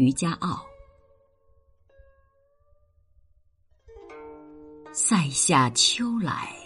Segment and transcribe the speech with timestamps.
[0.00, 0.64] 渔家傲。
[4.94, 6.56] 塞下秋来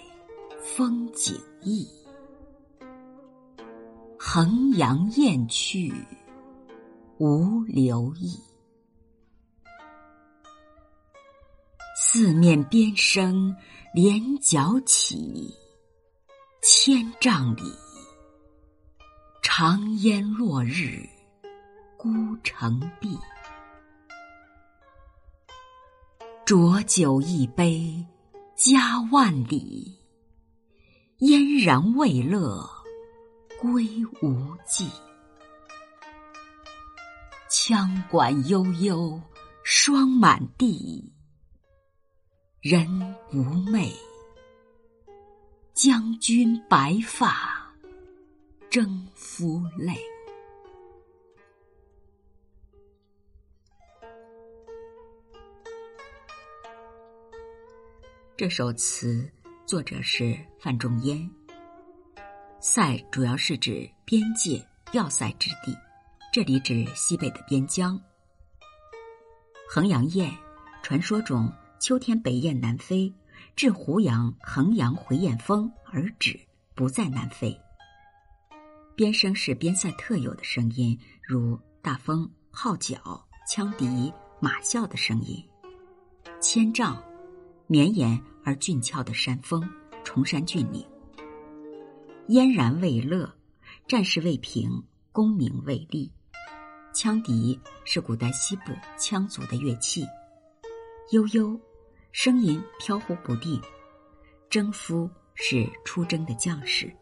[0.62, 1.84] 风景异，
[4.16, 5.92] 衡阳雁去
[7.18, 8.38] 无留意。
[11.96, 13.52] 四面边声
[13.92, 15.52] 连角起，
[16.62, 17.64] 千嶂里
[19.42, 21.04] 长烟落日
[22.04, 23.18] 孤城闭。
[26.44, 28.06] 浊酒一杯
[28.54, 29.98] 家万里，
[31.20, 32.68] 燕然未勒
[33.58, 33.88] 归
[34.20, 34.90] 无计。
[37.50, 39.18] 羌管悠悠
[39.62, 41.10] 霜满地。
[42.60, 42.86] 人
[43.30, 43.90] 不寐，
[45.72, 47.74] 将军白发
[48.68, 49.98] 征夫泪。
[58.36, 59.30] 这首词
[59.64, 61.30] 作者是范仲淹。
[62.58, 64.60] 塞主要是指边界
[64.90, 65.72] 要塞之地，
[66.32, 67.96] 这里指西北的边疆。
[69.68, 70.32] 衡阳雁，
[70.82, 71.48] 传说中。
[71.78, 73.12] 秋天北雁南飞，
[73.54, 76.40] 至胡阳、衡阳回雁峰而止，
[76.74, 77.60] 不再南飞。
[78.96, 82.96] 边声是边塞特有的声音，如大风、号角、
[83.48, 85.44] 羌笛、马啸的声音。
[86.40, 87.02] 千丈，
[87.66, 89.62] 绵延而峻峭的山峰，
[90.04, 90.86] 崇山峻岭。
[92.28, 93.34] 燕然未勒，
[93.86, 96.10] 战事未平，功名未立。
[96.94, 100.06] 羌笛是古代西部羌族的乐器。
[101.10, 101.60] 悠悠。
[102.12, 103.60] 声音飘忽不定，
[104.48, 106.94] 征夫是出征的将士。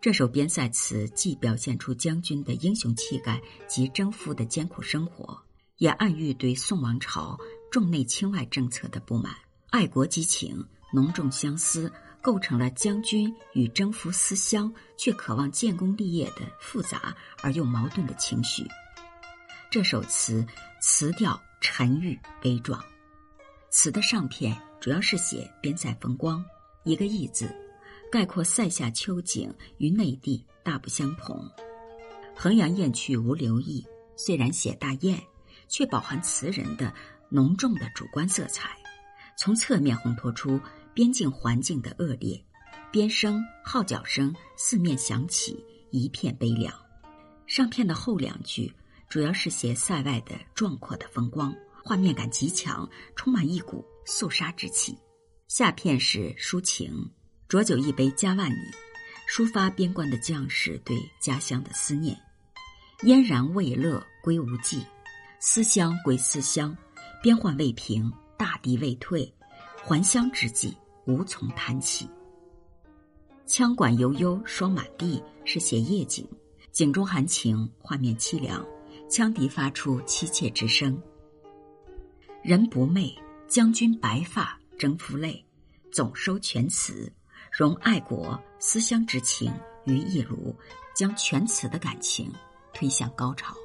[0.00, 5.40] 这首边塞词既表现出将军的英雄气概及征夫的艰苦生活，
[5.76, 7.38] 也暗喻对宋王朝
[7.70, 9.36] 重内轻外政策的不满。
[9.76, 11.92] 爱国激情浓重相思，
[12.22, 18.66] 构成了将军与征服思乡却渴望建功立业的复杂而又矛盾的情绪。
[19.70, 20.46] 这首词
[20.80, 22.82] 词调沉郁悲壮。
[23.68, 26.42] 词的上片主要是写边塞风光，
[26.84, 27.54] 一个“意”字，
[28.10, 31.46] 概括塞下秋景与内地大不相同。
[32.34, 33.86] 衡阳雁去无留意，
[34.16, 35.22] 虽然写大雁，
[35.68, 36.94] 却饱含词人的
[37.28, 38.74] 浓重的主观色彩，
[39.36, 40.60] 从侧面烘托出
[40.92, 42.42] 边境环境的恶劣。
[42.90, 46.72] 边声、号角声四面响起，一片悲凉。
[47.46, 48.72] 上片的后两句
[49.08, 51.54] 主要是写塞外的壮阔的风光。
[51.84, 54.96] 画面感极强，充满一股肃杀之气。
[55.46, 57.08] 下片是抒情，
[57.48, 58.70] 浊酒一杯家万里，
[59.30, 62.18] 抒发边关的将士对家乡的思念。
[63.02, 64.84] 燕然未勒归无计，
[65.38, 66.76] 思乡归思乡，
[67.22, 69.32] 边患未平，大敌未退，
[69.82, 70.76] 还乡之际
[71.06, 72.08] 无从谈起。
[73.46, 76.26] 羌管悠悠霜满地是写夜景，
[76.72, 78.66] 景中含情，画面凄凉，
[79.08, 81.00] 羌笛发出凄切之声。
[82.42, 83.16] 人不寐，
[83.48, 85.42] 将军白发征夫泪。
[85.92, 87.10] 总收全词，
[87.50, 89.50] 融爱国思乡之情
[89.86, 90.54] 于一炉，
[90.94, 92.30] 将全词的感情
[92.74, 93.56] 推向高潮。